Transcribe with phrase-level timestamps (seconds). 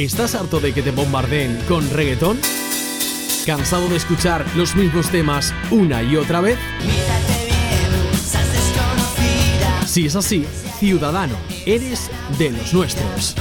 [0.00, 2.38] ¿Estás harto de que te bombardeen con reggaetón?
[3.44, 6.58] ¿Cansado de escuchar los mismos temas una y otra vez?
[9.84, 10.46] Si es así,
[10.78, 11.36] ciudadano,
[11.66, 13.34] eres de los nuestros.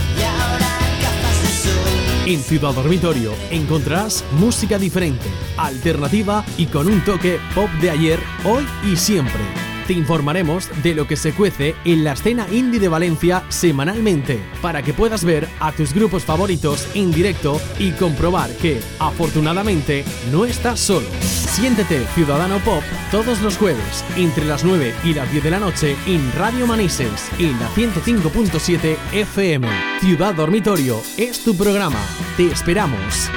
[2.26, 8.66] En Ciudad Dormitorio encontrarás música diferente, alternativa y con un toque pop de ayer, hoy
[8.84, 13.44] y siempre te informaremos de lo que se cuece en la escena indie de Valencia
[13.50, 20.05] semanalmente, para que puedas ver a tus grupos favoritos en directo y comprobar que, afortunadamente,
[20.32, 21.08] no estás solo.
[21.22, 25.96] Siéntete Ciudadano Pop todos los jueves, entre las 9 y las 10 de la noche,
[26.05, 29.68] en Radio Manises, en la 105.7 FM.
[30.02, 31.99] Ciudad Dormitorio es tu programa.
[32.38, 33.32] Te esperamos.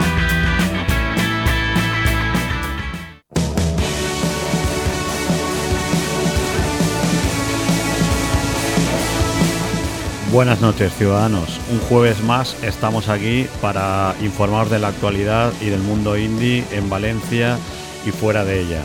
[10.32, 15.80] Buenas noches ciudadanos, un jueves más estamos aquí para informaros de la actualidad y del
[15.80, 17.58] mundo indie en Valencia
[18.06, 18.80] y fuera de ella.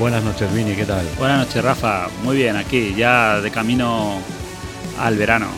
[0.00, 1.06] Buenas noches Vini, ¿qué tal?
[1.18, 4.14] Buenas noches Rafa, muy bien, aquí ya de camino
[4.98, 5.48] al verano.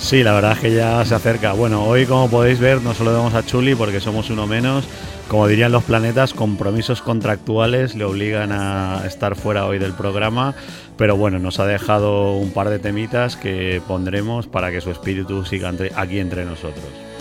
[0.00, 1.54] Sí, la verdad es que ya se acerca.
[1.54, 4.84] Bueno, hoy como podéis ver no solo vemos a Chuli porque somos uno menos,
[5.28, 10.54] como dirían los planetas, compromisos contractuales le obligan a estar fuera hoy del programa,
[10.96, 15.44] pero bueno, nos ha dejado un par de temitas que pondremos para que su espíritu
[15.44, 17.11] siga aquí entre nosotros.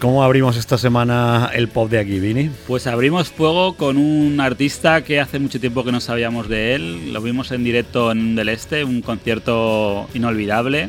[0.00, 2.50] ¿Cómo abrimos esta semana el pop de aquí, Vini?
[2.66, 7.12] Pues abrimos fuego con un artista que hace mucho tiempo que no sabíamos de él.
[7.12, 10.88] Lo vimos en directo en Del Este, un concierto inolvidable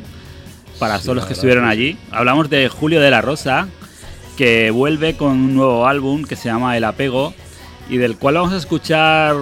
[0.80, 1.98] para todos los que estuvieron allí.
[2.09, 3.67] Hablamos de Julio de la Rosa,
[4.38, 7.34] que vuelve con un nuevo álbum que se llama El Apego
[7.89, 9.36] y del cual vamos a escuchar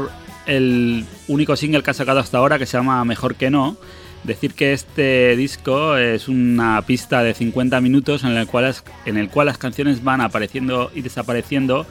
[0.48, 3.78] el único single que ha sacado hasta ahora que se llama Mejor que no
[4.24, 8.76] Decir que este disco es una pista de 50 minutos en el cual,
[9.06, 11.86] en el cual las canciones van apareciendo y desapareciendo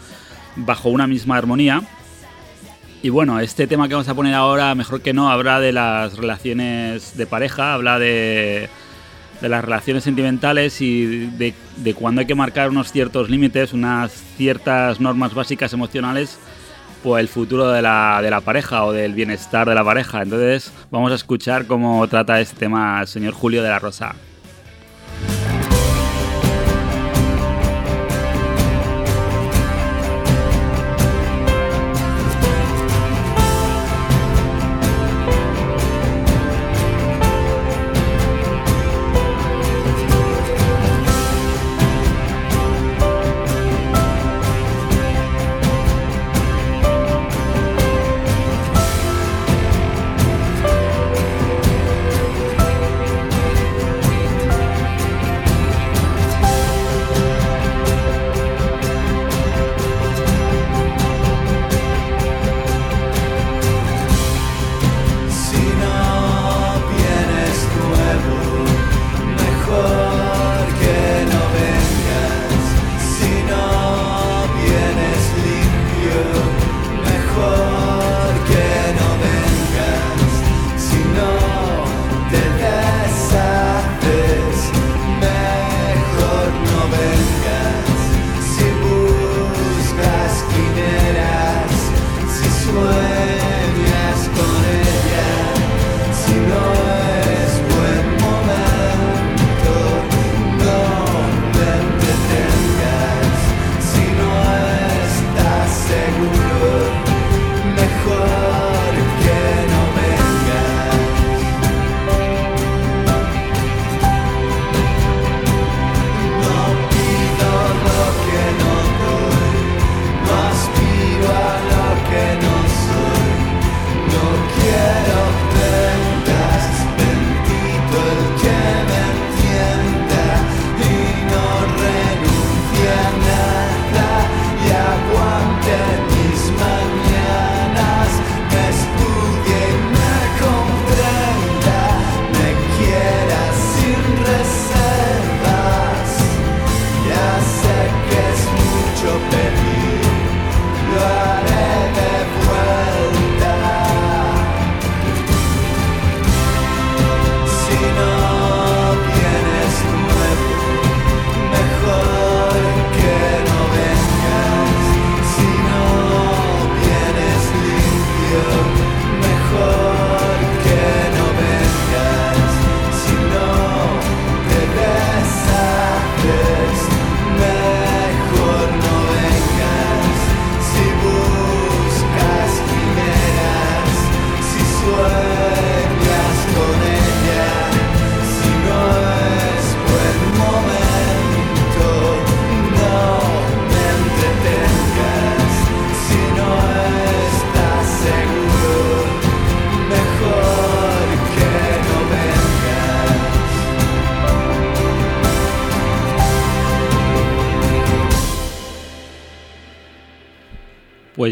[0.56, 1.83] bajo una misma armonía.
[3.03, 6.17] Y bueno, este tema que vamos a poner ahora, mejor que no, habla de las
[6.17, 8.69] relaciones de pareja, habla de,
[9.41, 14.12] de las relaciones sentimentales y de, de cuando hay que marcar unos ciertos límites, unas
[14.37, 16.38] ciertas normas básicas emocionales
[17.03, 20.22] pues el futuro de la, de la pareja o del bienestar de la pareja.
[20.22, 24.14] Entonces vamos a escuchar cómo trata este tema el señor Julio de la Rosa.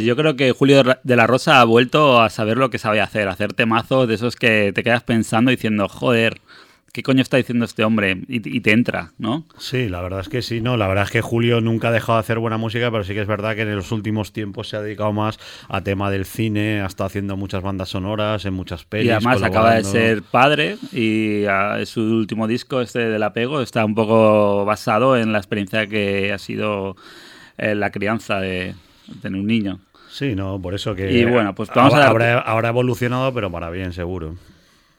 [0.06, 3.28] Yo creo que Julio de la Rosa ha vuelto a saber lo que sabe hacer,
[3.28, 6.40] hacer temazos de esos que te quedas pensando diciendo, joder,
[6.92, 8.22] ¿qué coño está diciendo este hombre?
[8.28, 9.44] Y, te entra, ¿no?
[9.58, 12.16] Sí, la verdad es que sí, no, la verdad es que Julio nunca ha dejado
[12.16, 14.76] de hacer buena música, pero sí que es verdad que en los últimos tiempos se
[14.76, 15.38] ha dedicado más
[15.68, 19.08] a tema del cine, ha estado haciendo muchas bandas sonoras, en muchas pelis.
[19.08, 21.44] Y además acaba de ser padre y
[21.84, 26.38] su último disco, este del apego, está un poco basado en la experiencia que ha
[26.38, 26.96] sido
[27.58, 28.74] eh, la crianza de
[29.20, 29.80] tener un niño.
[30.16, 31.12] Sí, no, por eso que.
[31.12, 34.36] Y bueno, pues vamos a ahora, ahora evolucionado, pero para bien, seguro.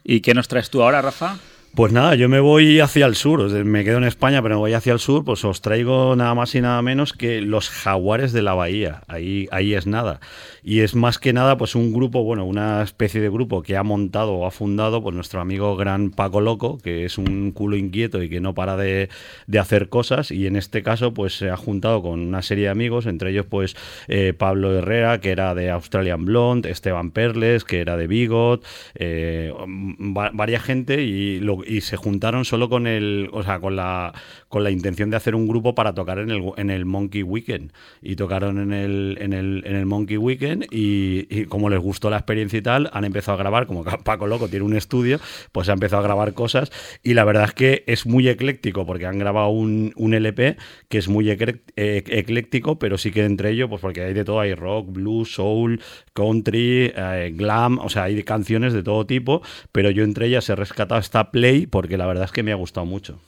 [0.04, 1.40] ¿Y qué nos traes tú ahora, Rafa?
[1.74, 4.74] Pues nada, yo me voy hacia el sur, me quedo en España, pero me voy
[4.74, 8.44] hacia el sur, pues os traigo nada más y nada menos que los jaguares de
[8.44, 10.20] la bahía, ahí, ahí es nada.
[10.68, 13.84] Y es más que nada pues un grupo, bueno, una especie de grupo que ha
[13.84, 18.22] montado o ha fundado pues nuestro amigo gran Paco Loco, que es un culo inquieto
[18.22, 19.08] y que no para de,
[19.58, 23.06] hacer cosas, y en este caso pues se ha juntado con una serie de amigos,
[23.06, 23.78] entre ellos pues
[24.10, 28.66] eh, Pablo Herrera, que era de Australian Blonde, Esteban Perles, que era de Bigot,
[28.96, 34.14] eh, varias gente y y se juntaron solo con el, o sea, con la,
[34.50, 37.72] con la intención de hacer un grupo para tocar en el, en el Monkey Weekend.
[38.02, 42.18] Y tocaron en el, en el, en el Monkey Weekend y, como les gustó la
[42.18, 45.20] experiencia y tal, han empezado a grabar, como Paco Loco tiene un estudio,
[45.52, 46.72] pues ha empezado a grabar cosas
[47.04, 50.58] y la verdad es que es muy ecléctico porque han grabado un, un LP
[50.88, 54.54] que es muy ecléctico, pero sí que entre ellos, pues porque hay de todo, hay
[54.54, 55.82] rock, blues, soul,
[56.14, 59.42] country, eh, glam, o sea, hay canciones de todo tipo,
[59.72, 62.56] pero yo entre ellas he rescatado esta play porque la verdad es que me ha
[62.56, 63.20] gustado mucho.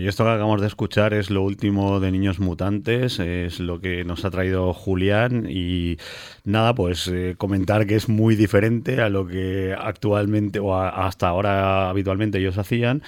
[0.00, 4.02] Y esto que acabamos de escuchar es lo último de Niños Mutantes, es lo que
[4.04, 5.98] nos ha traído Julián y
[6.44, 11.90] nada, pues eh, comentar que es muy diferente a lo que actualmente o hasta ahora
[11.90, 13.02] habitualmente ellos hacían,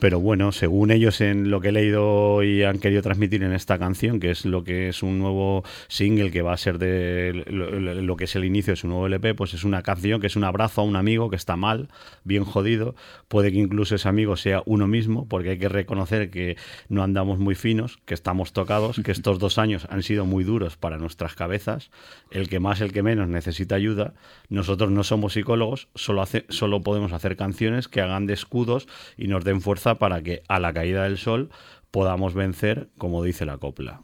[0.00, 3.78] pero bueno, según ellos en lo que he leído y han querido transmitir en esta
[3.78, 8.16] canción, que es lo que es un nuevo single que va a ser de lo,
[8.16, 10.44] que es el inicio de su nuevo LP, pues es una canción que es un
[10.44, 11.88] abrazo a un amigo que está mal,
[12.24, 12.94] bien jodido,
[13.28, 16.56] puede que incluso ese amigo sea uno mismo, porque hay que reconocer que
[16.88, 20.76] no andamos muy finos, que estamos tocados, que estos dos años han sido muy duros
[20.76, 21.90] para nuestras cabezas,
[22.30, 24.14] el que más, el que menos necesita ayuda,
[24.48, 28.86] nosotros no somos psicólogos, solo, hace, solo podemos hacer canciones que hagan de escudos
[29.16, 31.50] y nos den fuerza para que a la caída del sol
[31.90, 34.02] podamos vencer, como dice la copla.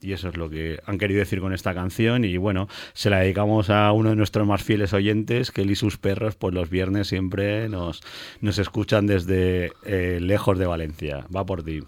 [0.00, 2.24] Y eso es lo que han querido decir con esta canción.
[2.24, 5.74] Y bueno, se la dedicamos a uno de nuestros más fieles oyentes, que él y
[5.74, 8.00] sus perros, pues los viernes siempre nos,
[8.40, 11.26] nos escuchan desde eh, lejos de Valencia.
[11.34, 11.82] Va por ti.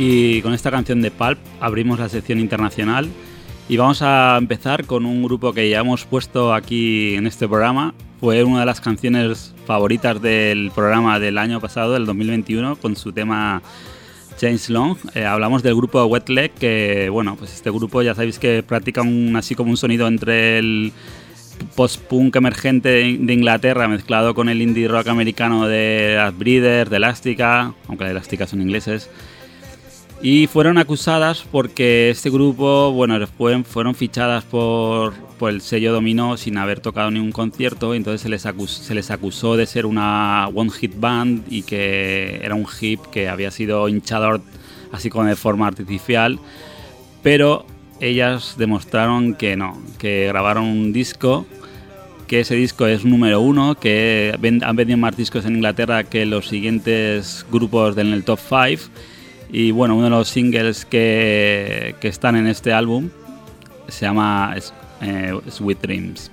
[0.00, 3.08] Y con esta canción de Pulp abrimos la sección internacional
[3.68, 7.94] y vamos a empezar con un grupo que ya hemos puesto aquí en este programa.
[8.20, 13.12] Fue una de las canciones favoritas del programa del año pasado, del 2021, con su
[13.12, 13.60] tema
[14.40, 14.96] James Long.
[15.16, 19.02] Eh, hablamos del grupo Wet Leg, que bueno, pues este grupo ya sabéis que practica
[19.02, 20.92] un, así como un sonido entre el
[21.74, 27.74] post-punk emergente de Inglaterra mezclado con el indie rock americano de las Breeders, de Elástica,
[27.88, 29.10] aunque las Elástica son ingleses.
[30.20, 36.58] Y fueron acusadas porque este grupo, bueno, fueron, fueron fichadas por, el sello Domino sin
[36.58, 40.70] haber tocado ningún concierto, entonces se les, acusó, se les acusó de ser una one
[40.70, 44.40] hit band y que era un hip que había sido hinchador
[44.90, 46.40] así como de forma artificial,
[47.22, 47.64] pero
[48.00, 51.46] ellas demostraron que no, que grabaron un disco,
[52.26, 56.48] que ese disco es número uno, que han vendido más discos en Inglaterra que los
[56.48, 58.90] siguientes grupos del top 5
[59.50, 63.10] y bueno, uno de los singles que, que están en este álbum
[63.88, 64.54] se llama
[65.00, 66.30] eh, Sweet Dreams.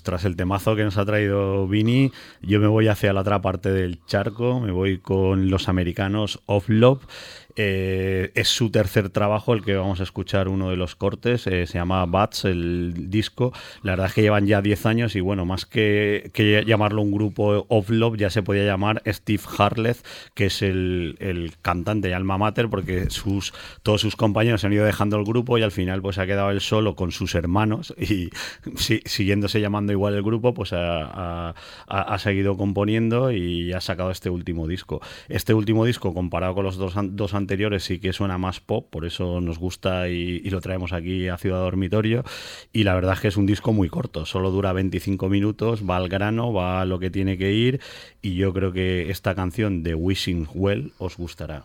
[0.00, 2.10] Pues tras el temazo que nos ha traído Vini,
[2.40, 6.68] yo me voy hacia la otra parte del charco, me voy con los americanos Of
[6.68, 7.02] Love.
[7.62, 11.46] Eh, es su tercer trabajo el que vamos a escuchar uno de los cortes.
[11.46, 13.52] Eh, se llama Bats, el disco.
[13.82, 16.32] La verdad es que llevan ya 10 años y bueno, más que,
[16.66, 19.98] llamarlo un grupo of love, ya se podía llamar Steve Harleth,
[20.32, 25.18] que es el, cantante y alma mater, porque sus, todos sus compañeros han ido dejando
[25.18, 28.30] el grupo y al final pues ha quedado él solo con sus hermanos y
[28.74, 31.54] siguiéndose llamando igual el grupo, pues ha,
[32.16, 35.02] seguido componiendo y ha sacado este último disco.
[35.28, 39.04] Este último disco, comparado con los dos, dos anteriores, sí que suena más pop, por
[39.04, 42.24] eso nos gusta y, y lo traemos aquí a Ciudad Dormitorio.
[42.72, 45.96] Y la verdad es que es un disco muy corto, solo dura 25 minutos, va
[45.96, 47.80] al grano, va a lo que tiene que ir
[48.22, 51.64] y yo creo que esta canción de Wishing Well os gustará.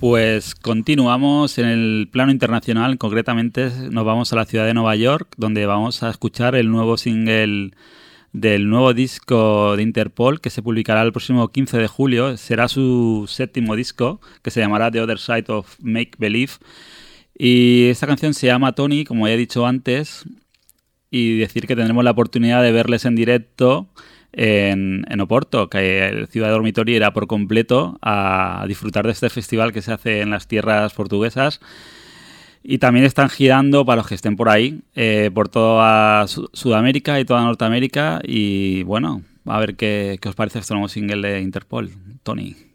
[0.00, 5.34] Pues continuamos en el plano internacional, concretamente nos vamos a la ciudad de Nueva York,
[5.36, 7.72] donde vamos a escuchar el nuevo single
[8.32, 12.38] del nuevo disco de Interpol que se publicará el próximo 15 de julio.
[12.38, 16.52] Será su séptimo disco, que se llamará The Other Side of Make Believe.
[17.36, 20.24] Y esta canción se llama Tony, como ya he dicho antes,
[21.10, 23.90] y decir que tendremos la oportunidad de verles en directo
[24.32, 29.72] en, Oporto, que el Ciudad de Dormitorio irá por completo a disfrutar de este festival
[29.72, 31.60] que se hace en las tierras portuguesas.
[32.62, 37.24] Y también están girando, para los que estén por ahí, eh, por toda Sudamérica y
[37.24, 38.20] toda Norteamérica.
[38.22, 41.90] Y bueno, a ver qué, qué os parece este nuevo single de Interpol,
[42.22, 42.69] Tony.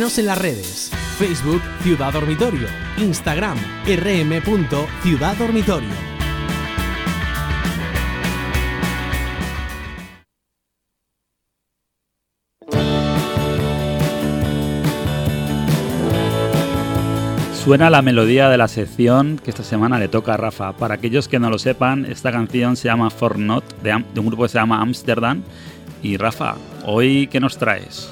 [0.00, 0.90] En las redes.
[1.18, 2.66] Facebook Ciudad Dormitorio.
[2.96, 5.90] Instagram rm.ciudaddormitorio.
[17.62, 20.72] Suena la melodía de la sección que esta semana le toca a Rafa.
[20.72, 24.44] Para aquellos que no lo sepan, esta canción se llama For Not, de, un grupo
[24.44, 25.42] que se llama Amsterdam.
[26.02, 26.54] Y Rafa,
[26.86, 28.10] ¿hoy qué nos traes?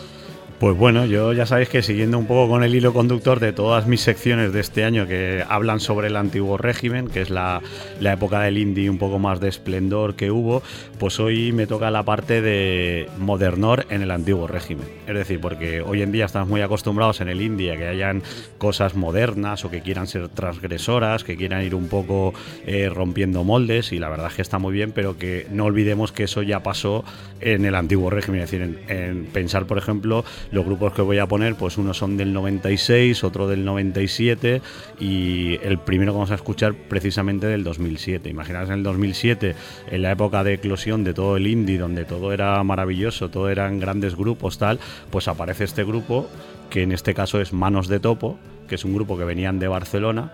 [0.59, 3.87] Pues bueno, yo ya sabéis que siguiendo un poco con el hilo conductor de todas
[3.87, 7.63] mis secciones de este año que hablan sobre el antiguo régimen, que es la,
[8.01, 10.65] época del indie un poco más de esplendor que hubo,
[10.99, 14.89] pues hoy me toca la parte de modernor en el antiguo régimen.
[15.07, 18.25] Es decir, porque hoy en día estamos muy acostumbrados en el indie a que hayan
[18.59, 22.35] cosas modernas o que quieran ser transgresoras, que quieran ir un poco
[22.67, 26.11] eh, rompiendo moldes y la verdad es que está muy bien, pero que no olvidemos
[26.11, 27.05] que eso ya pasó
[27.41, 28.41] en el antiguo régimen.
[28.41, 32.17] Es decir, en pensar, por ejemplo, los grupos que voy a poner, pues unos son
[32.17, 34.63] del 96, otro del 97
[35.01, 38.29] y el primero que vamos a escuchar precisamente del 2007.
[38.29, 39.55] Imaginaos en el 2007,
[39.91, 43.81] en la época de eclosión de todo el indie, donde todo era maravilloso, todo eran
[43.81, 44.79] grandes grupos, tal,
[45.11, 46.29] pues aparece este grupo
[46.71, 49.69] que en este caso es Manos de Topo, que es un grupo que venían de
[49.69, 50.33] Barcelona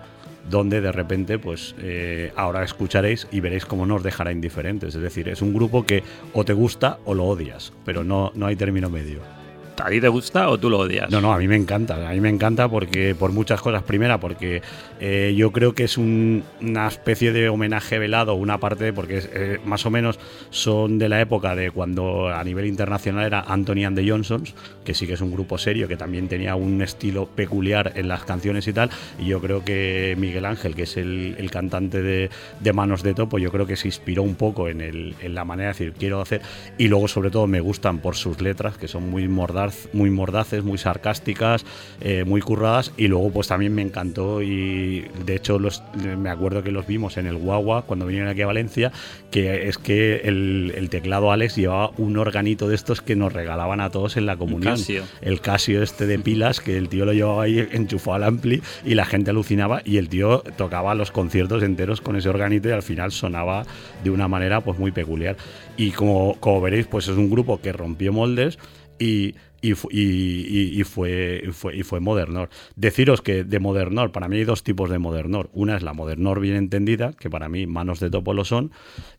[0.49, 4.93] donde de repente, pues eh, ahora escucharéis y veréis cómo nos dejará indiferentes.
[4.95, 8.45] Es decir, es un grupo que o te gusta o lo odias, pero no, no
[8.45, 9.21] hay término medio.
[9.83, 11.09] ¿A ti te gusta o tú lo odias?
[11.09, 12.09] No, no, a mí me encanta.
[12.09, 13.83] A mí me encanta porque por muchas cosas.
[13.83, 14.61] Primera, porque
[14.99, 19.85] eh, yo creo que es una especie de homenaje velado, una parte, porque eh, más
[19.85, 24.09] o menos son de la época de cuando a nivel internacional era Anthony and the
[24.09, 28.07] Johnsons, que sí que es un grupo serio, que también tenía un estilo peculiar en
[28.07, 28.89] las canciones y tal.
[29.19, 32.29] Y yo creo que Miguel Ángel, que es el, cantante de,
[32.73, 35.93] Manos de Topo, yo creo que se inspiró un poco en, la manera de decir,
[35.97, 36.41] quiero hacer.
[36.77, 39.23] Y luego, sobre todo, me gustan por sus letras, que son muy
[39.93, 41.65] muy mordaces, muy sarcásticas,
[42.01, 45.83] eh, muy curradas y luego pues también me encantó y de hecho los,
[46.17, 48.91] me acuerdo que los vimos en el Guagua cuando vinieron aquí a Valencia,
[49.31, 53.89] que es que el, teclado Alex llevaba un organito de estos que nos regalaban a
[53.89, 54.77] todos en la comunión.
[55.21, 58.93] El Casio este de pilas, que el tío lo llevaba ahí enchufado al ampli y
[58.93, 62.83] la gente alucinaba y el tío tocaba los conciertos enteros con ese organito y al
[62.83, 63.65] final sonaba
[64.03, 65.37] de una manera pues muy peculiar.
[65.77, 68.57] Y como, como veréis, pues es un grupo que rompió moldes
[68.99, 69.35] y
[69.71, 72.49] y, fue, fue, y fue Modernor.
[72.75, 75.49] Deciros que de Modernor, para mí hay dos tipos de Modernor.
[75.53, 78.71] Una es la Modernor bien entendida, que para mí manos de topo lo son,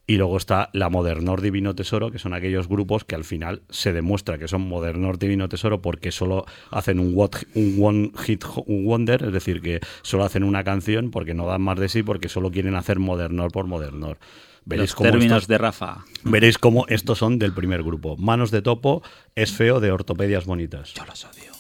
[0.07, 3.93] y luego está la Modernor Divino Tesoro, que son aquellos grupos que al final se
[3.93, 9.61] demuestra que son Modernor Divino Tesoro porque solo hacen un One Hit Wonder, es decir,
[9.61, 12.99] que solo hacen una canción porque no dan más de sí, porque solo quieren hacer
[12.99, 14.19] Modernor por Modernor.
[14.67, 16.05] Veréis Los términos de Rafa.
[16.25, 18.17] Veréis cómo estos son del primer grupo.
[18.17, 19.01] Manos de topo
[19.37, 20.93] es feo de ortopedias bonitas.
[20.93, 21.53] Yo los odio.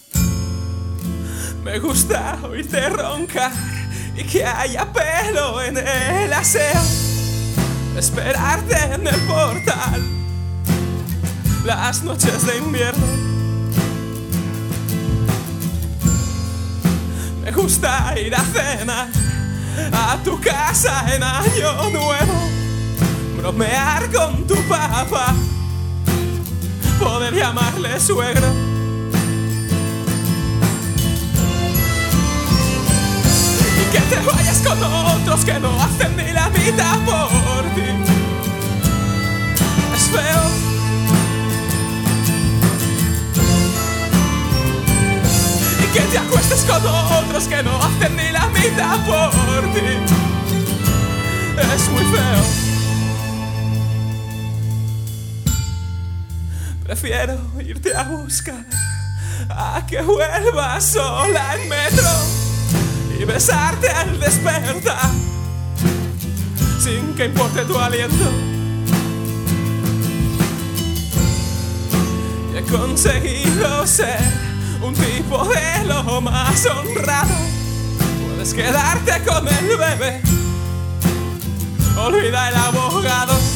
[1.62, 3.52] Me gusta oírte roncar
[4.16, 6.82] y que haya pelo en el aseo.
[7.96, 10.02] Esperarte en el portal
[11.64, 13.06] las noches de invierno.
[17.44, 19.08] Me gusta ir a cenar
[19.92, 22.66] a tu casa en Año Nuevo
[23.46, 25.32] bromear con tu papá,
[26.98, 28.48] poder llamarle suegro.
[33.80, 37.88] Y que te vayas con otros que no hacen ni la mitad por ti.
[39.94, 40.42] Es feo.
[45.84, 49.86] Y que te acuestes con otros que no hacen ni la mitad por ti.
[51.74, 52.75] Es muy feo.
[56.86, 58.64] Prefiero irte a buscar
[59.50, 62.08] a que vuelvas sola en metro
[63.18, 65.10] y besarte al despertar
[66.78, 68.30] sin que importe tu aliento.
[72.52, 74.20] Y he conseguido ser
[74.80, 77.34] un tipo de lo más honrado.
[78.28, 80.20] Puedes quedarte con el bebé,
[81.96, 83.55] olvida el abogado.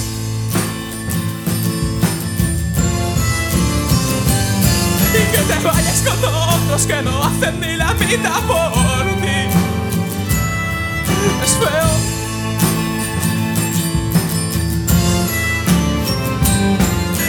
[5.12, 9.48] Y que te vayas con otros que no hacen ni la mitad por ti.
[11.42, 11.90] Es feo.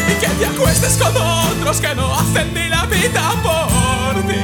[0.10, 4.44] Y que te acuestes con otros que no hacen ni la mitad por ti.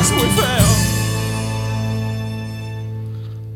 [0.00, 0.97] Es muy feo.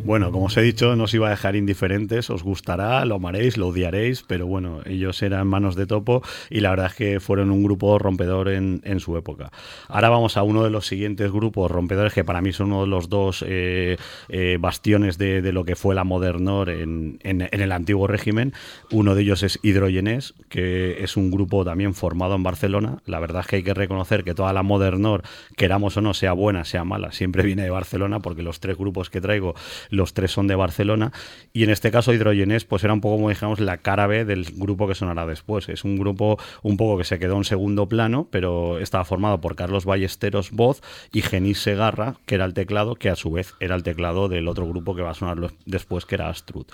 [0.05, 3.57] Bueno, como os he dicho, no os iba a dejar indiferentes, os gustará, lo amaréis,
[3.57, 7.53] lo odiaréis, pero bueno, ellos eran manos de topo y la verdad es que fueron
[7.53, 9.53] un grupo rompedor en, su época.
[9.87, 12.89] Ahora vamos a uno de los siguientes grupos rompedores que para mí son uno de
[12.89, 13.97] los dos eh,
[14.29, 18.55] eh, bastiones de, lo que fue la Modernor en, en, el antiguo régimen.
[18.91, 22.99] Uno de ellos es Hidrogenés, que es un grupo también formado en Barcelona.
[23.07, 25.23] La verdad es que hay que reconocer que toda la Modernor,
[25.57, 29.09] queramos o no, sea buena, sea mala, siempre viene de Barcelona porque los tres grupos
[29.09, 29.55] que traigo
[29.93, 31.13] los tres son de Barcelona,
[31.53, 34.47] y en este caso Hidrogenés pues era un poco como dijamos la cara B del
[34.57, 35.69] grupo que sonará después.
[35.69, 39.55] Es un grupo un poco que se quedó en segundo plano, pero estaba formado por
[39.55, 43.75] Carlos Ballesteros voz y Genís Segarra, que era el teclado, que a su vez era
[43.75, 46.67] el teclado del otro grupo que va a sonar después, que era Astrud.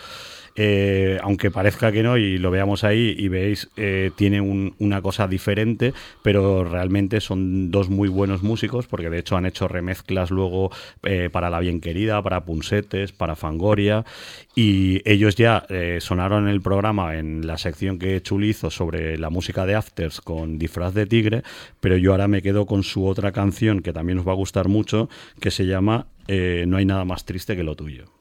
[0.61, 5.29] Eh, aunque parezca que no y lo veamos ahí y veis, eh, tiene una cosa
[5.29, 10.73] diferente, pero realmente son dos muy buenos músicos porque de hecho han hecho remezclas luego
[11.05, 14.05] eh, para La Bien Querida, para Punsetes, para Fangoria
[14.55, 15.67] y ellos ya
[16.01, 20.21] sonaron en el programa en la sección que Chuli hizo sobre la música de Afters
[20.21, 21.43] con disfraz de tigre,
[21.81, 24.69] pero yo ahora me quedo con su otra canción que también nos va a gustar
[24.69, 25.09] mucho,
[25.41, 28.18] que se llama No hay nada más triste que lo tuyo.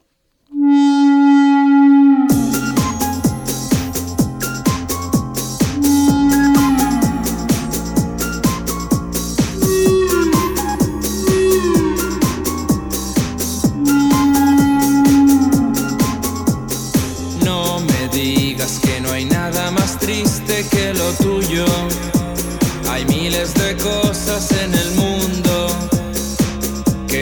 [21.58, 21.88] Mucho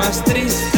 [0.08, 0.77] más triste.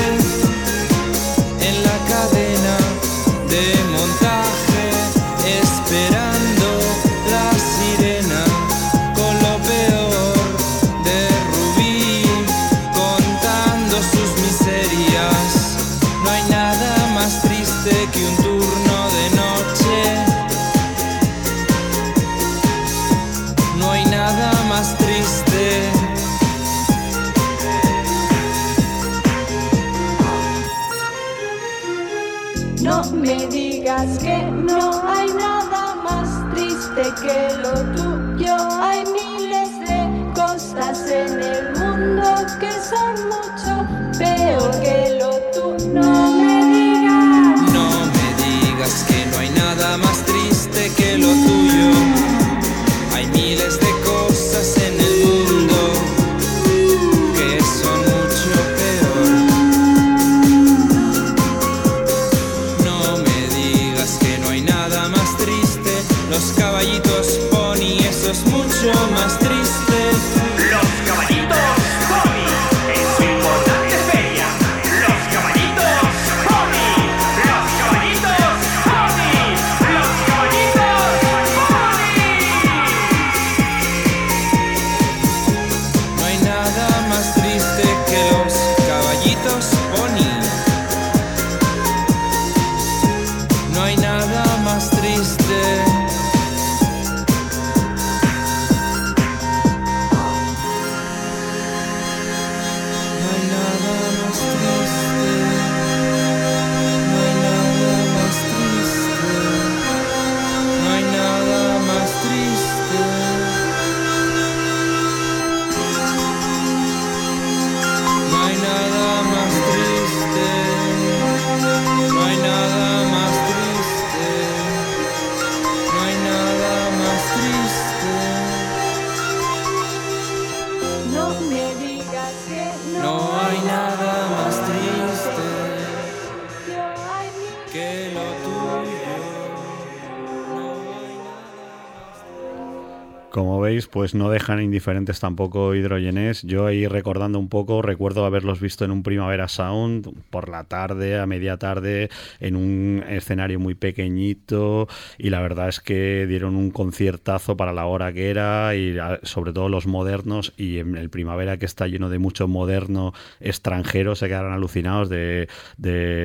[144.11, 146.42] Pues no dejan indiferentes tampoco hidrogenés.
[146.42, 151.20] Yo ahí recordando un poco, recuerdo haberlos visto en un Primavera Sound por la tarde,
[151.20, 156.72] a media tarde, en un escenario muy pequeñito y la verdad es que dieron un
[156.72, 161.56] conciertazo para la hora que era y sobre todo los modernos y en el Primavera
[161.58, 165.46] que está lleno de mucho moderno extranjero se quedaron alucinados de,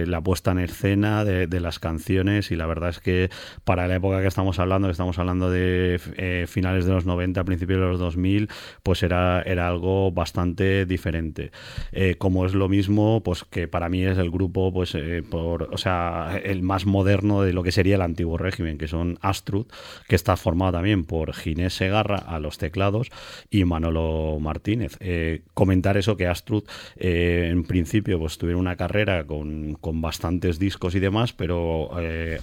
[0.07, 3.29] la puesta en escena, de, las canciones y la verdad es que
[3.63, 7.43] para la época que estamos hablando, que estamos hablando de eh, finales de los 90,
[7.43, 8.49] principios de los 2000,
[8.83, 11.51] pues era, era algo bastante diferente.
[11.91, 15.73] Eh, como es lo mismo, pues que para mí es el grupo, pues, eh, por,
[15.73, 19.67] o sea, el más moderno de lo que sería el antiguo régimen, que son Astrud,
[20.07, 23.09] que está formado también por Ginés Segarra a los teclados
[23.49, 24.97] y Manolo Martínez.
[24.99, 26.63] Eh, comentar eso que Astrud,
[26.95, 31.91] en principio, pues tuvieron una carrera con, con bastantes discos y demás, pero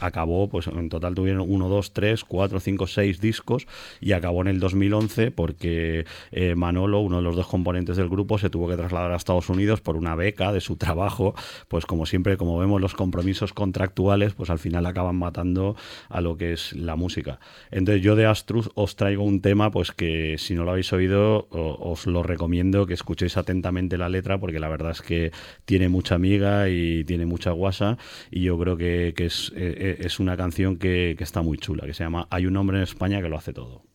[0.00, 3.66] acabó, pues en total tuvieron uno, dos, tres, cuatro, cinco, seis discos
[4.00, 8.38] y acabó en el 2011 porque eh, Manolo, uno de los dos componentes del grupo,
[8.38, 11.34] se tuvo que trasladar a Estados Unidos por una beca de su trabajo.
[11.68, 15.76] Pues como siempre, como vemos los compromisos contractuales, pues al final acaban matando
[16.08, 17.38] a lo que es la música.
[17.70, 21.46] Entonces yo de Astrus os traigo un tema pues que si no lo habéis oído
[21.50, 25.32] os lo recomiendo que escuchéis atentamente la letra porque la verdad es que
[25.64, 27.98] tiene mucha amiga y tiene mucha guasa
[28.30, 31.86] y yo creo que, es, eh, eh, es, una canción que, que está muy chula,
[31.86, 33.91] que se llama Hay un hombre en España que lo hace todo.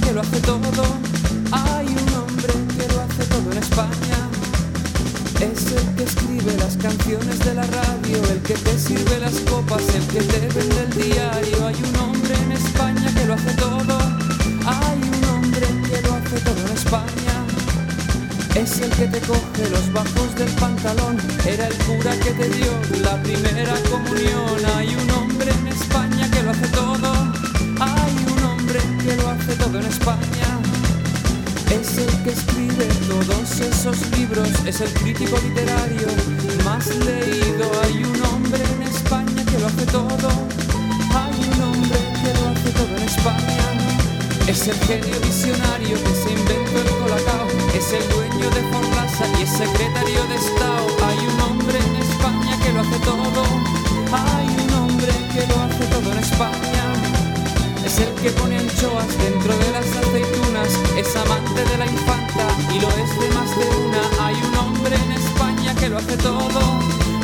[0.00, 0.84] Que lo hace todo.
[1.52, 4.18] Hay un hombre que lo hace todo en España.
[5.40, 9.82] Es el que escribe las canciones de la radio, el que te sirve las copas,
[9.94, 11.66] el que te vende el diario.
[11.66, 13.73] Hay un hombre en España que lo hace todo.
[18.96, 21.16] Que te coge los bajos del pantalón.
[21.44, 22.72] Era el cura que te dio
[23.02, 24.58] la primera comunión.
[24.76, 27.12] Hay un hombre en España que lo hace todo.
[27.80, 30.48] Hay un hombre que lo hace todo en España.
[31.70, 34.48] Es el que escribe todos esos libros.
[34.64, 36.08] Es el crítico literario
[36.64, 37.66] más leído.
[37.82, 40.28] Hay un hombre en España que lo hace todo.
[41.20, 43.66] Hay un hombre que lo hace todo en España.
[44.46, 45.96] Es el genio visionario
[49.64, 50.86] secretario de Estado.
[51.08, 53.42] Hay un hombre en España que lo hace todo.
[54.12, 56.84] Hay un hombre que lo hace todo en España.
[57.84, 60.70] Es el que pone anchoas dentro de las aceitunas.
[61.00, 64.02] Es amante de la infanta y lo es de más de una.
[64.26, 66.60] Hay un hombre en España que lo hace todo.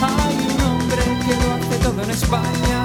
[0.01, 2.79] Hay un hombre que lo hace todo en España.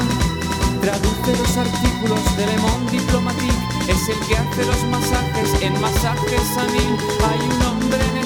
[0.82, 6.48] Traduce los artículos de Le Monde Diplomatique, es el que hace los masajes en masajes
[6.62, 6.92] a mil.
[7.28, 8.18] Hay un hombre en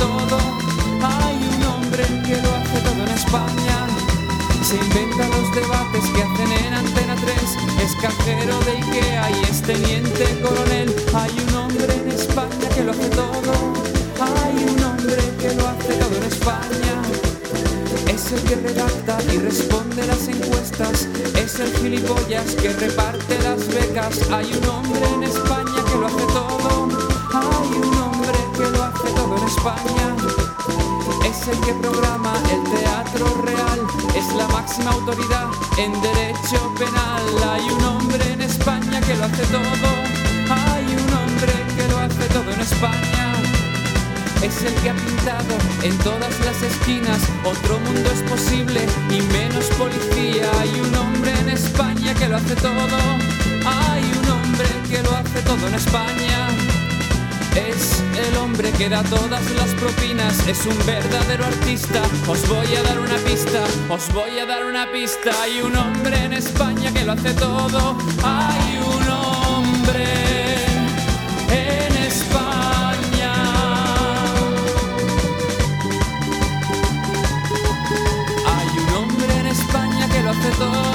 [0.00, 3.86] hay un hombre que lo hace todo en España.
[4.62, 7.36] Se inventa los debates que hacen en Antena 3,
[7.84, 10.94] es cajero de Ikea y es teniente coronel.
[11.14, 13.52] Hay un hombre en España que lo hace todo,
[14.20, 17.02] hay un hombre que lo hace todo en España.
[18.06, 21.08] Es el que redacta y responde las encuestas.
[21.34, 24.30] Es el gilipollas que reparte las becas.
[24.30, 26.88] Hay un hombre en España que lo hace todo.
[27.32, 27.97] Hay un
[29.48, 30.14] España.
[31.24, 33.80] Es el que programa el teatro real.
[34.14, 37.24] Es la máxima autoridad en derecho penal.
[37.52, 39.88] Hay un hombre en España que lo hace todo.
[40.50, 43.26] Hay un hombre que lo hace todo en España.
[44.42, 49.64] Es el que ha pintado en todas las esquinas Otro mundo es posible y menos
[49.76, 52.98] policía Hay un hombre en España que lo hace todo
[53.66, 56.47] Hay un hombre que lo hace todo en España
[57.58, 62.00] es el hombre que da todas las propinas, es un verdadero artista.
[62.26, 65.30] Os voy a dar una pista, os voy a dar una pista.
[65.42, 67.96] Hay un hombre en España que lo hace todo.
[68.22, 70.06] Hay un hombre
[71.50, 73.32] en España.
[78.54, 80.87] Hay un hombre en España que lo hace todo.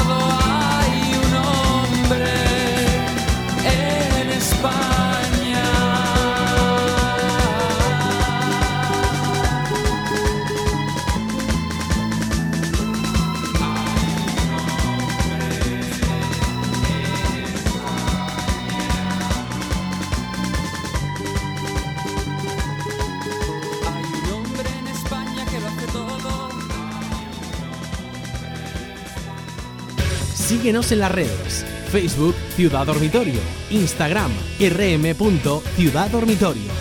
[30.64, 31.66] Síguenos en las redes.
[31.91, 36.72] Facebook Ciudad Dormitorio, Instagram rm.ciudaddormitorio.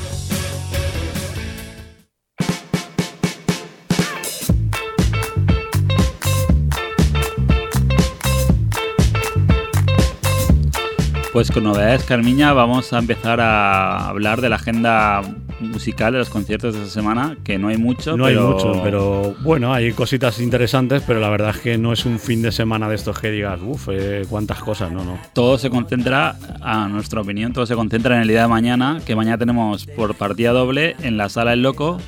[11.32, 15.22] Pues con novedades, Carmiña, vamos a empezar a hablar de la agenda
[15.62, 18.16] musical de los conciertos de esta semana, que no hay mucho.
[18.16, 18.40] No pero...
[18.40, 22.18] hay mucho, pero bueno, hay cositas interesantes, pero la verdad es que no es un
[22.18, 25.18] fin de semana de estos que digas, uff, eh, cuántas cosas, no, no.
[25.32, 29.16] Todo se concentra, a nuestra opinión, todo se concentra en el día de mañana, que
[29.16, 31.98] mañana tenemos por partida doble en la Sala El Loco.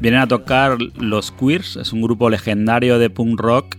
[0.00, 3.76] Vienen a tocar los Queers, es un grupo legendario de punk rock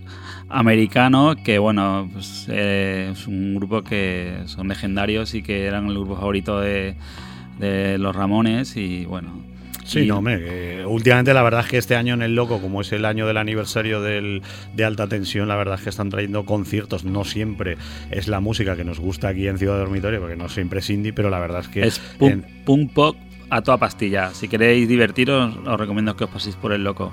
[0.52, 5.94] americano que bueno pues, eh, es un grupo que son legendarios y que eran el
[5.94, 6.94] grupo favorito de,
[7.58, 9.42] de los Ramones y bueno
[9.84, 12.80] Sí, no, hombre, que últimamente la verdad es que este año en el Loco, como
[12.82, 14.40] es el año del aniversario del,
[14.76, 17.04] de alta tensión, la verdad es que están trayendo conciertos.
[17.04, 17.76] No siempre
[18.12, 21.12] es la música que nos gusta aquí en Ciudad Dormitorio, porque no siempre es indie,
[21.12, 23.16] pero la verdad es que es punk, en- punk pop
[23.50, 27.12] a toda pastilla si queréis divertiros os recomiendo que os paséis por el loco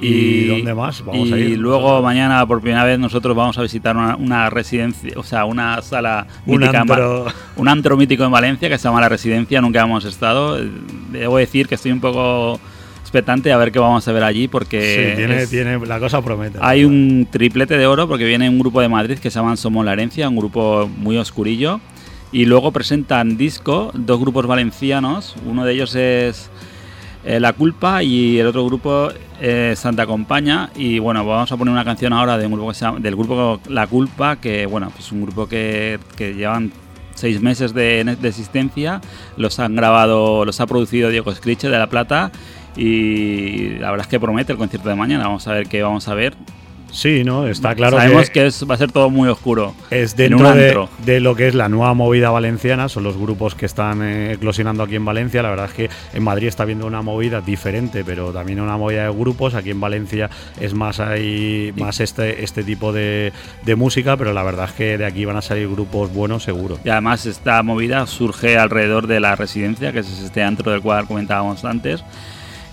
[0.00, 3.62] ¿Y dónde más vamos y a ir luego mañana por primera vez nosotros vamos a
[3.62, 7.26] visitar una, una residencia, o sea, una sala Un mítica antro.
[7.56, 10.58] un antro mítico en Valencia que se llama La Residencia, nunca hemos estado.
[11.10, 12.60] Debo decir que estoy un poco
[13.00, 16.20] expectante a ver qué vamos a ver allí porque sí, tiene, es- tiene, la cosa
[16.22, 16.58] promete.
[16.60, 19.84] hay un triplete de oro porque viene un grupo de Madrid que se llaman Somos
[19.84, 21.80] la Herencia, un grupo muy oscurillo.
[22.30, 25.34] Y luego presentan disco, dos grupos valencianos.
[25.46, 26.50] Uno de ellos es
[27.28, 30.70] eh, La Culpa y el otro grupo es Santa Compaña.
[30.74, 32.48] Y bueno, vamos a poner una canción ahora del
[33.16, 36.72] grupo La Culpa, que bueno, pues un grupo que, llevan
[37.14, 39.02] seis meses de, de existencia.
[39.36, 42.32] Los han grabado, los ha producido Diego Scriche de La Plata.
[42.76, 45.24] Y la verdad es que promete el concierto de mañana.
[45.24, 46.34] Vamos a ver qué vamos a ver.
[46.90, 47.46] Sí, ¿no?
[47.46, 49.74] Está claro Sabemos que, que, es, va a ser todo muy oscuro.
[49.90, 53.54] es en dentro de, de lo que es la nueva movida valenciana, son los grupos
[53.54, 55.42] que están eh, eclosionando aquí en Valencia.
[55.42, 59.04] La verdad es que en Madrid está habiendo una movida diferente, pero también una movida
[59.04, 59.54] de grupos.
[59.54, 60.30] Aquí en Valencia
[60.60, 63.32] es más hay más este, este tipo de,
[63.64, 66.78] de música, pero la verdad es que de aquí van a salir grupos buenos seguro.
[66.84, 71.06] Y además esta movida surge alrededor de la residencia, que es este antro del cual
[71.06, 72.02] comentábamos antes.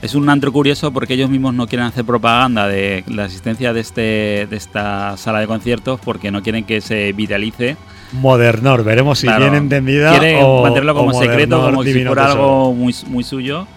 [0.06, 3.80] Es un antro curioso porque ellos mismos no quieren hacer propaganda de la existencia de,
[3.80, 7.76] este, de esta sala de conciertos porque no quieren que se viralice.
[8.12, 12.72] Modernor, veremos si Claro, bien entendida Quieren o mantenerlo como secreto, como si fuera algo
[12.76, 13.68] muy, muy suyo.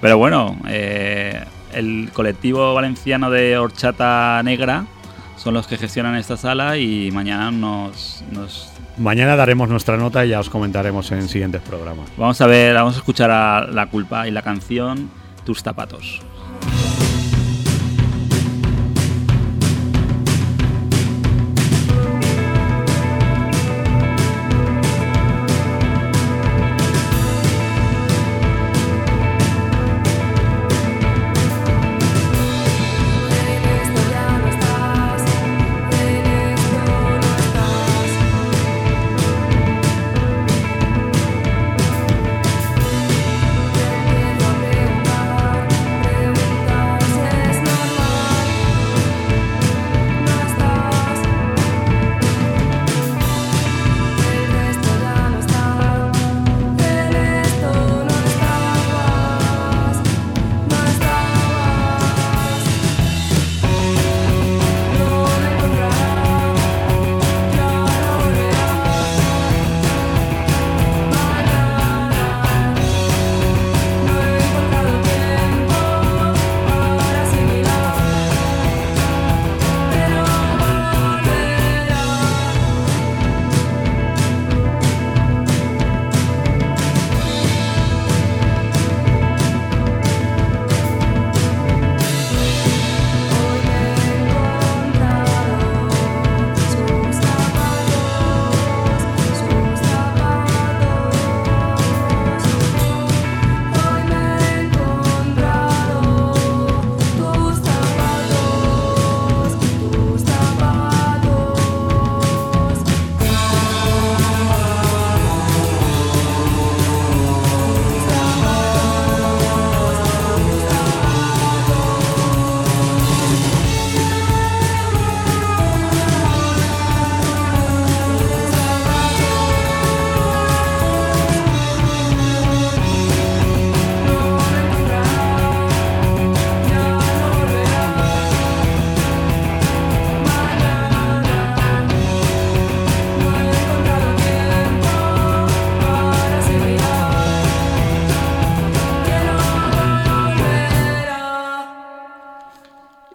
[0.00, 1.42] Pero bueno, eh,
[1.74, 4.86] el colectivo valenciano de Horchata Negra
[5.36, 10.28] son los que gestionan esta sala y mañana nos, nos Mañana daremos nuestra nota y
[10.28, 12.08] ya os comentaremos en siguientes programas.
[12.16, 15.10] Vamos a ver, vamos a escuchar a La Culpa y la canción
[15.44, 16.20] Tus zapatos.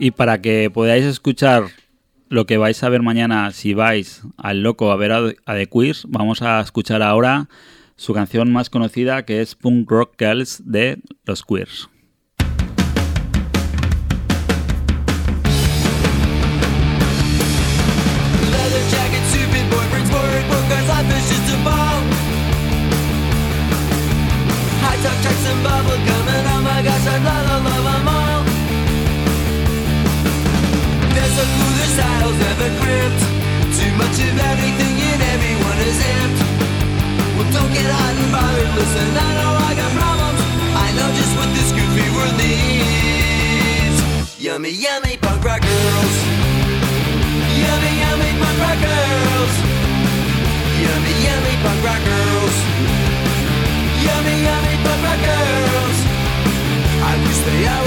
[0.07, 1.65] Y para que podáis escuchar
[2.29, 6.05] lo que vais a ver mañana si vais al loco a ver a, The Queers,
[6.07, 7.49] vamos a escuchar ahora
[7.97, 11.89] su canción más conocida que es Punk Rock Girls de los Queers.
[34.17, 36.41] Much of everything and everyone is amped.
[37.37, 40.41] Well, don't get hot and bothered, listen, I know I got problems.
[40.73, 43.97] I know just what this goofy world needs.
[44.41, 46.15] Yummy, yummy punk rock girls.
[47.61, 49.53] Yummy, yummy punk rock girls.
[50.81, 52.55] Yummy, yummy punk rock girls.
[54.01, 55.97] Yummy, yummy punk rock girls.
[57.05, 57.86] I wish they all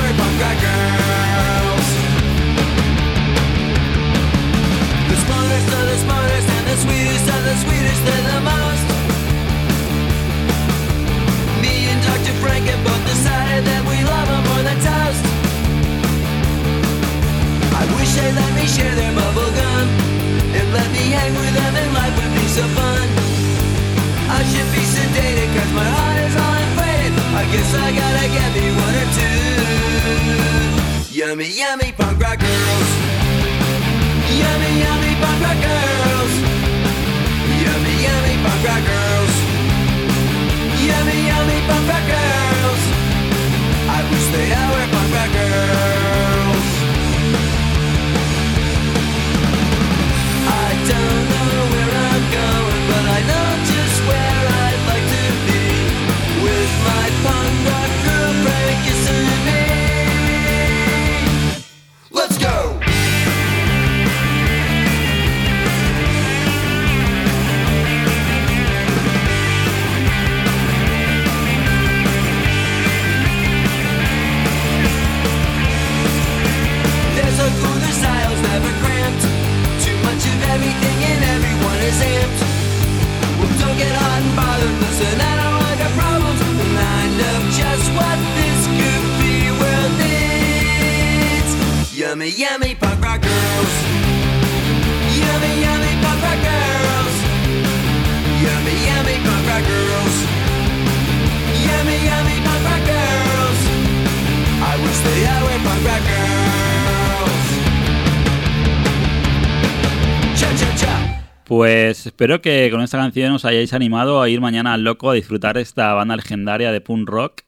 [111.50, 115.14] Pues espero que con esta canción os hayáis animado a ir mañana al loco a
[115.14, 117.42] disfrutar esta banda legendaria de punk rock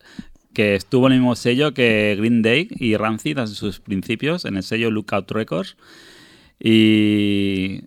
[0.52, 4.56] que estuvo en el mismo sello que Green Day y Rancid en sus principios, en
[4.56, 5.76] el sello Lookout Records.
[6.58, 7.82] Y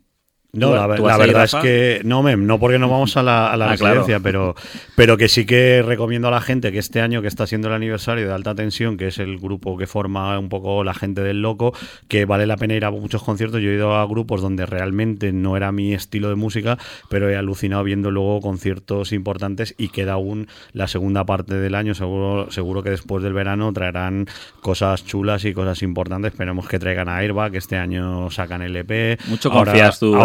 [0.56, 3.52] No, ¿Tú- la, la verdad es que no, mem, no porque no vamos a la,
[3.52, 3.96] a la Ah, claro.
[4.00, 4.56] residencia, pero,
[4.96, 7.74] pero que sí que recomiendo a la gente que este año que está siendo el
[7.74, 11.42] aniversario de Alta Tensión, que es el grupo que forma un poco la gente del
[11.42, 11.74] loco,
[12.08, 13.62] que vale la pena ir a muchos conciertos.
[13.62, 16.78] Yo he ido a grupos donde realmente no era mi estilo de música,
[17.10, 21.94] pero he alucinado viendo luego conciertos importantes y queda aún la segunda parte del año.
[21.96, 24.28] Seguro, seguro que después del verano traerán
[24.62, 26.32] cosas chulas y cosas importantes.
[26.34, 29.20] Esperemos que traigan a Airbag, que este año sacan el EP.
[29.28, 30.20] Mucho confías tú en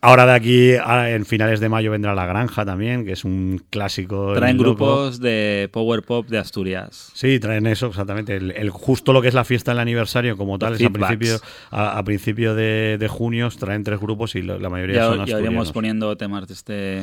[0.00, 4.32] ahora, de aquí, en finales de mayo vendrá La Granja también, que es un clásico.
[4.34, 7.10] traen grupos de power pop de Asturias.
[7.14, 8.36] Sí, traen eso, exactamente.
[8.36, 11.36] El, el- justo lo que es la fiesta del aniversario como tal, es a principio,
[11.70, 15.16] a, a principio de, de junio, traen tres grupos y lo- la mayoría Ya, son
[15.18, 15.72] ya iremos asturianos.
[15.72, 17.02] poniendo temas de este,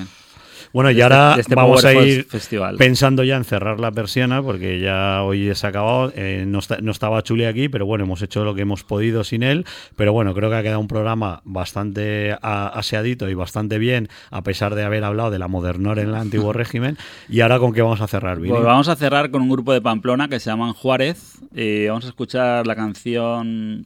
[0.74, 2.78] Bueno, y de ahora este- este vamos a ir Festival.
[2.78, 6.14] pensando ya en cerrar la persiana, porque ya hoy se ha acabado.
[6.16, 9.24] Eh, no, está- no estaba Chuli aquí, pero bueno, hemos hecho lo que hemos podido
[9.24, 9.66] sin él.
[9.96, 14.44] Pero bueno, creo que ha quedado un programa bastante a- aseadito y bastante bien, a
[14.44, 16.98] pesar de haber hablado de la modernor en el antiguo régimen.
[17.28, 18.50] Y ahora, ¿con qué vamos a cerrar, Vini?
[18.54, 21.40] Pues vamos a cerrar con un grupo de Pamplona que se llaman Juárez.
[21.54, 23.86] Y vamos a escuchar la canción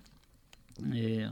[0.93, 1.29] eh,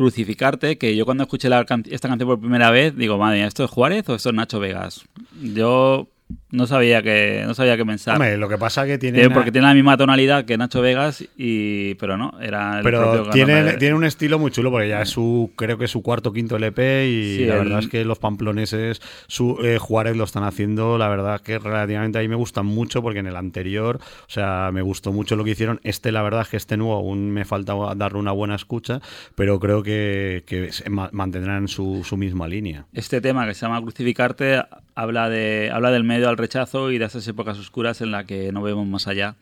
[0.00, 3.70] Crucificarte, que yo cuando escuché la esta canción por primera vez, digo, madre ¿esto es
[3.70, 5.04] Juárez o esto es Nacho Vegas?
[5.42, 6.08] Yo
[6.50, 8.14] no sabía que no sabía qué pensar.
[8.14, 9.30] Hombre, lo que pasa que tiene.
[9.30, 13.74] Porque tiene la misma tonalidad que Nacho Vegas, y pero no, era el Pero tiene,
[13.74, 16.56] tiene un estilo muy chulo porque ya es su, creo que es su cuarto quinto
[16.56, 20.44] LP y Sí, la el- verdad es que los pamploneses, su, eh, Juárez lo están
[20.44, 24.30] haciendo, la verdad que relativamente a mí me gustan mucho porque en el anterior, o
[24.30, 25.80] sea, me gustó mucho lo que hicieron.
[25.84, 29.00] Este, la verdad es que este nuevo aún me falta darle una buena escucha,
[29.34, 30.70] pero creo que, que
[31.12, 32.86] mantendrán su, su misma línea.
[32.92, 34.62] Este tema que se llama Crucificarte
[34.94, 38.52] habla, de, habla del medio al rechazo y de esas épocas oscuras en las que
[38.52, 39.36] no vemos más allá.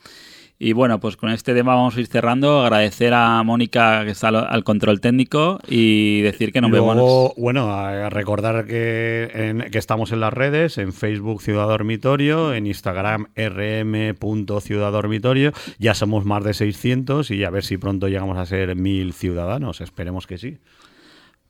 [0.60, 2.62] Y bueno, pues con este tema vamos a ir cerrando.
[2.62, 7.32] Agradecer a Mónica que está al, al control técnico y decir que nos Luego, vemos.
[7.36, 12.66] bueno, a recordar que, en- que estamos en las redes, en Facebook Ciudad Dormitorio, en
[12.66, 15.52] Instagram rm.ciudadormitorio.
[15.78, 19.80] Ya somos más de 600 y a ver si pronto llegamos a ser mil ciudadanos.
[19.80, 20.58] Esperemos que sí.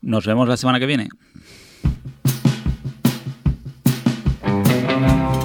[0.01, 1.09] Nos vemos la semana que viene.
[5.07, 5.38] Aunque